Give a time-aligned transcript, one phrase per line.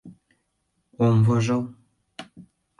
[1.05, 1.61] Ом вожыл.